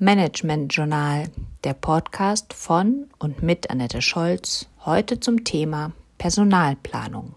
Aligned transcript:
Management 0.00 0.72
Journal, 0.72 1.24
der 1.64 1.74
Podcast 1.74 2.52
von 2.54 3.08
und 3.18 3.42
mit 3.42 3.68
Annette 3.68 4.00
Scholz, 4.00 4.68
heute 4.84 5.18
zum 5.18 5.42
Thema 5.42 5.90
Personalplanung. 6.18 7.34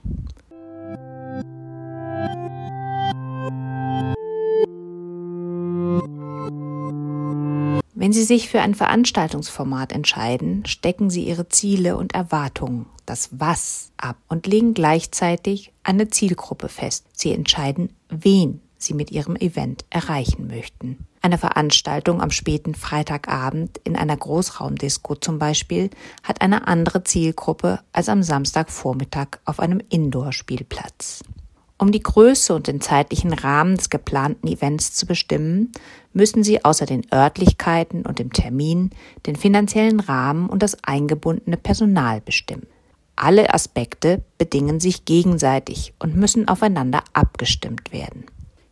Wenn 7.96 8.14
Sie 8.14 8.24
sich 8.24 8.48
für 8.48 8.62
ein 8.62 8.76
Veranstaltungsformat 8.76 9.92
entscheiden, 9.92 10.64
stecken 10.68 11.10
Sie 11.10 11.24
Ihre 11.24 11.50
Ziele 11.50 11.98
und 11.98 12.14
Erwartungen, 12.14 12.86
das 13.08 13.30
Was, 13.32 13.92
ab 13.98 14.18
und 14.28 14.46
legen 14.46 14.76
gleichzeitig 14.76 15.74
eine 15.82 16.10
Zielgruppe 16.10 16.70
fest. 16.70 17.08
Sie 17.14 17.32
entscheiden, 17.32 17.90
wen 18.10 18.62
Sie 18.84 18.94
mit 18.94 19.12
Ihrem 19.12 19.36
Event 19.36 19.86
erreichen 19.90 20.48
möchten. 20.48 21.06
Eine 21.22 21.38
Veranstaltung 21.38 22.22
am 22.22 22.32
späten 22.32 22.74
Freitagabend 22.74 23.80
in 23.84 23.96
einer 23.96 24.18
Großraumdisco 24.18 25.16
zum 25.16 25.40
Beispiel 25.40 25.90
hat 26.24 26.42
eine 26.42 26.68
andere 26.68 27.04
Zielgruppe 27.04 27.80
als 27.94 28.10
am 28.10 28.24
Samstagvormittag 28.24 29.40
auf 29.46 29.60
einem 29.60 29.82
Indoor-Spielplatz. 29.90 31.24
Um 31.78 31.92
die 31.92 32.04
Größe 32.04 32.54
und 32.54 32.68
den 32.68 32.80
zeitlichen 32.80 33.34
Rahmen 33.34 33.76
des 33.76 33.90
geplanten 33.90 34.48
Events 34.48 34.94
zu 34.94 35.08
bestimmen, 35.08 35.72
müssen 36.14 36.44
Sie 36.44 36.64
außer 36.64 36.86
den 36.86 37.02
Örtlichkeiten 37.12 38.06
und 38.06 38.20
dem 38.20 38.32
Termin 38.32 38.92
den 39.26 39.36
finanziellen 39.36 40.00
Rahmen 40.00 40.48
und 40.48 40.62
das 40.62 40.84
eingebundene 40.84 41.58
Personal 41.58 42.22
bestimmen. 42.22 42.68
Alle 43.16 43.54
Aspekte 43.54 44.24
bedingen 44.38 44.80
sich 44.80 45.06
gegenseitig 45.06 45.94
und 46.00 46.16
müssen 46.16 46.48
aufeinander 46.48 47.04
abgestimmt 47.14 47.92
werden. 47.92 48.26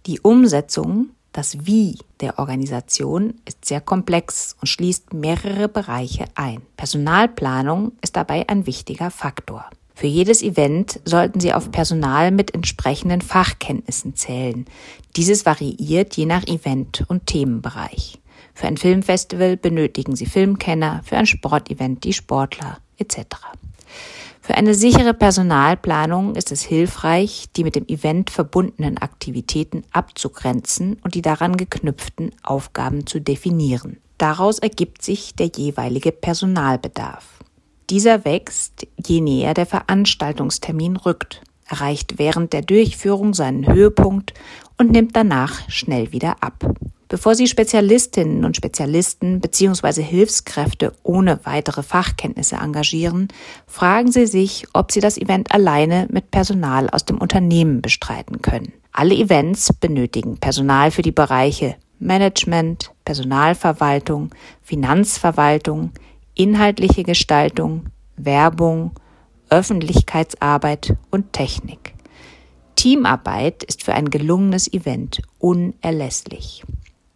Die 0.10 0.22
Umsetzung, 0.22 1.10
das 1.34 1.68
Wie 1.68 2.00
der 2.20 2.40
Organisation 2.40 3.36
ist 3.46 3.64
sehr 3.64 3.80
komplex 3.80 4.56
und 4.60 4.66
schließt 4.66 5.14
mehrere 5.14 5.70
Bereiche 5.70 6.26
ein. 6.34 6.64
Personalplanung 6.78 7.92
ist 8.02 8.16
dabei 8.16 8.50
ein 8.50 8.66
wichtiger 8.66 9.12
Faktor. 9.12 9.70
Für 9.94 10.08
jedes 10.08 10.42
Event 10.42 11.00
sollten 11.06 11.40
Sie 11.40 11.54
auf 11.54 11.70
Personal 11.70 12.32
mit 12.32 12.56
entsprechenden 12.56 13.22
Fachkenntnissen 13.22 14.16
zählen. 14.16 14.66
Dieses 15.16 15.46
variiert 15.46 16.18
je 16.18 16.26
nach 16.26 16.48
Event 16.48 17.06
und 17.08 17.28
Themenbereich. 17.28 18.18
Für 18.56 18.66
ein 18.66 18.78
Filmfestival 18.78 19.58
benötigen 19.58 20.16
Sie 20.16 20.26
Filmkenner, 20.26 21.02
für 21.04 21.18
ein 21.18 21.28
Sportevent 21.28 22.04
die 22.04 22.14
Sportler 22.14 22.80
etc. 22.98 23.38
Für 24.42 24.56
eine 24.56 24.74
sichere 24.74 25.14
Personalplanung 25.14 26.36
ist 26.36 26.52
es 26.52 26.62
hilfreich, 26.62 27.48
die 27.56 27.64
mit 27.64 27.76
dem 27.76 27.88
Event 27.88 28.30
verbundenen 28.30 28.98
Aktivitäten 28.98 29.84
abzugrenzen 29.92 30.98
und 31.04 31.16
die 31.16 31.22
daran 31.22 31.58
geknüpften 31.58 32.32
Aufgaben 32.44 33.06
zu 33.06 33.20
definieren. 33.20 33.98
Daraus 34.18 34.60
ergibt 34.60 35.02
sich 35.02 35.36
der 35.36 35.48
jeweilige 35.48 36.12
Personalbedarf. 36.12 37.40
Dieser 37.90 38.26
wächst, 38.26 38.88
je 39.06 39.22
näher 39.22 39.54
der 39.54 39.66
Veranstaltungstermin 39.66 40.98
rückt, 40.98 41.42
erreicht 41.66 42.18
während 42.18 42.54
der 42.54 42.62
Durchführung 42.62 43.34
seinen 43.34 43.68
Höhepunkt 43.68 44.34
und 44.78 44.92
nimmt 44.92 45.16
danach 45.16 45.70
schnell 45.70 46.12
wieder 46.12 46.38
ab. 46.42 46.76
Bevor 47.10 47.34
Sie 47.34 47.48
Spezialistinnen 47.48 48.46
und 48.46 48.56
Spezialisten 48.56 49.40
bzw. 49.40 50.04
Hilfskräfte 50.04 50.94
ohne 51.02 51.40
weitere 51.44 51.82
Fachkenntnisse 51.82 52.58
engagieren, 52.58 53.30
fragen 53.66 54.12
Sie 54.12 54.28
sich, 54.28 54.68
ob 54.74 54.92
Sie 54.92 55.00
das 55.00 55.18
Event 55.18 55.52
alleine 55.52 56.08
mit 56.12 56.30
Personal 56.30 56.88
aus 56.88 57.06
dem 57.06 57.18
Unternehmen 57.18 57.82
bestreiten 57.82 58.44
können. 58.44 58.74
Alle 58.92 59.16
Events 59.16 59.74
benötigen 59.74 60.38
Personal 60.38 60.92
für 60.92 61.02
die 61.02 61.12
Bereiche 61.12 61.78
Management, 61.98 62.92
Personalverwaltung, 63.06 64.30
Finanzverwaltung, 64.62 65.92
inhaltliche 66.36 67.04
Gestaltung, 67.04 67.88
Werbung, 68.18 68.92
Öffentlichkeitsarbeit 69.50 70.96
und 71.10 71.34
Technik. 71.34 71.96
Teamarbeit 72.76 73.64
ist 73.64 73.84
für 73.84 73.94
ein 73.94 74.10
gelungenes 74.10 74.72
Event 74.72 75.22
unerlässlich. 75.40 76.64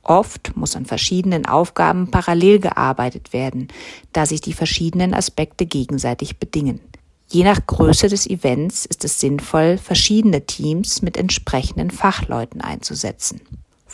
Oft 0.04 0.56
muss 0.56 0.76
an 0.76 0.86
verschiedenen 0.86 1.46
Aufgaben 1.46 2.12
parallel 2.12 2.60
gearbeitet 2.60 3.32
werden, 3.32 3.70
da 4.12 4.26
sich 4.26 4.42
die 4.42 4.54
verschiedenen 4.54 5.14
Aspekte 5.14 5.66
gegenseitig 5.66 6.38
bedingen. 6.38 6.82
Je 7.30 7.44
nach 7.44 7.66
Größe 7.66 8.10
des 8.10 8.28
Events 8.28 8.86
ist 8.86 9.06
es 9.06 9.20
sinnvoll, 9.20 9.78
verschiedene 9.78 10.46
Teams 10.46 11.02
mit 11.02 11.18
entsprechenden 11.18 11.90
Fachleuten 11.90 12.62
einzusetzen. 12.62 13.42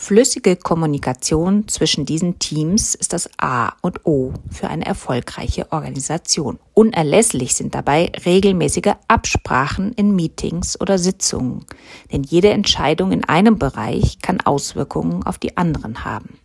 Flüssige 0.02 0.56
Kommunikation 0.56 1.68
zwischen 1.68 2.06
diesen 2.06 2.38
Teams 2.38 2.94
ist 2.94 3.12
das 3.12 3.28
A 3.36 3.74
und 3.82 4.06
O 4.06 4.32
für 4.50 4.68
eine 4.68 4.86
erfolgreiche 4.86 5.70
Organisation. 5.72 6.58
Unerlässlich 6.72 7.54
sind 7.54 7.74
dabei 7.74 8.10
regelmäßige 8.24 8.94
Absprachen 9.08 9.92
in 9.92 10.16
Meetings 10.16 10.80
oder 10.80 10.96
Sitzungen, 10.96 11.66
denn 12.10 12.22
jede 12.22 12.48
Entscheidung 12.48 13.12
in 13.12 13.24
einem 13.24 13.58
Bereich 13.58 14.20
kann 14.22 14.40
Auswirkungen 14.40 15.22
auf 15.22 15.36
die 15.36 15.58
anderen 15.58 16.02
haben. 16.02 16.38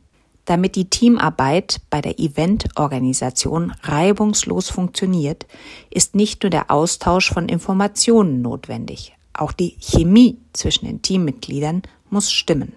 Damit 0.43 0.75
die 0.75 0.89
Teamarbeit 0.89 1.79
bei 1.89 2.01
der 2.01 2.19
Eventorganisation 2.19 3.71
reibungslos 3.83 4.69
funktioniert, 4.69 5.47
ist 5.89 6.13
nicht 6.13 6.43
nur 6.43 6.49
der 6.49 6.71
Austausch 6.71 7.31
von 7.31 7.47
Informationen 7.47 8.41
notwendig, 8.41 9.15
auch 9.31 9.53
die 9.53 9.77
Chemie 9.79 10.39
zwischen 10.51 10.87
den 10.87 11.01
Teammitgliedern 11.01 11.83
muss 12.09 12.33
stimmen. 12.33 12.73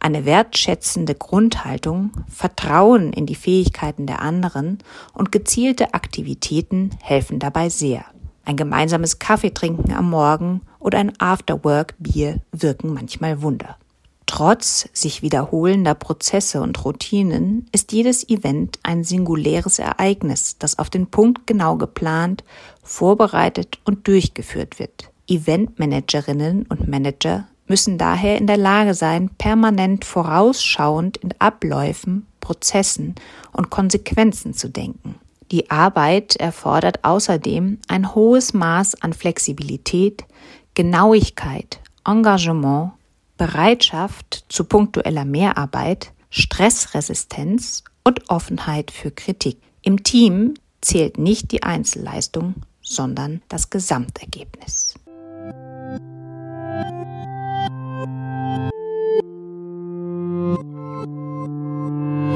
Eine 0.00 0.24
wertschätzende 0.24 1.14
Grundhaltung, 1.14 2.10
Vertrauen 2.28 3.12
in 3.12 3.26
die 3.26 3.34
Fähigkeiten 3.34 4.06
der 4.06 4.20
anderen 4.20 4.78
und 5.14 5.32
gezielte 5.32 5.94
Aktivitäten 5.94 6.90
helfen 7.00 7.38
dabei 7.38 7.68
sehr. 7.68 8.04
Ein 8.44 8.56
gemeinsames 8.56 9.18
Kaffeetrinken 9.18 9.94
am 9.94 10.10
Morgen 10.10 10.60
oder 10.78 10.98
ein 10.98 11.18
Afterwork-Bier 11.18 12.42
wirken 12.52 12.92
manchmal 12.92 13.40
Wunder. 13.40 13.78
Trotz 14.26 14.88
sich 14.92 15.22
wiederholender 15.22 15.94
Prozesse 15.94 16.60
und 16.60 16.84
Routinen 16.84 17.66
ist 17.72 17.92
jedes 17.92 18.28
Event 18.28 18.78
ein 18.82 19.04
singuläres 19.04 19.78
Ereignis, 19.78 20.56
das 20.58 20.78
auf 20.78 20.90
den 20.90 21.06
Punkt 21.06 21.46
genau 21.46 21.76
geplant, 21.76 22.42
vorbereitet 22.82 23.78
und 23.84 24.08
durchgeführt 24.08 24.78
wird. 24.78 25.10
Eventmanagerinnen 25.28 26.66
und 26.66 26.88
Manager 26.88 27.46
müssen 27.66 27.98
daher 27.98 28.38
in 28.38 28.46
der 28.46 28.56
Lage 28.56 28.94
sein, 28.94 29.30
permanent 29.30 30.04
vorausschauend 30.04 31.16
in 31.18 31.34
Abläufen, 31.38 32.26
Prozessen 32.40 33.14
und 33.52 33.70
Konsequenzen 33.70 34.54
zu 34.54 34.68
denken. 34.68 35.16
Die 35.50 35.70
Arbeit 35.70 36.36
erfordert 36.36 37.04
außerdem 37.04 37.78
ein 37.88 38.14
hohes 38.14 38.54
Maß 38.54 39.02
an 39.02 39.12
Flexibilität, 39.12 40.24
Genauigkeit, 40.74 41.80
Engagement, 42.04 42.92
Bereitschaft 43.36 44.44
zu 44.48 44.64
punktueller 44.64 45.24
Mehrarbeit, 45.24 46.12
Stressresistenz 46.30 47.84
und 48.04 48.28
Offenheit 48.28 48.90
für 48.90 49.10
Kritik. 49.10 49.58
Im 49.82 50.02
Team 50.02 50.54
zählt 50.80 51.18
nicht 51.18 51.52
die 51.52 51.62
Einzelleistung, 51.62 52.54
sondern 52.82 53.42
das 53.48 53.70
Gesamtergebnis. 53.70 54.83